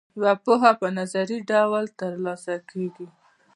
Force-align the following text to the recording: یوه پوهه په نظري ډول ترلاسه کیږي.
یوه 0.17 0.33
پوهه 0.43 0.71
په 0.79 0.87
نظري 0.97 1.37
ډول 1.49 1.85
ترلاسه 1.99 2.53
کیږي. 2.69 3.07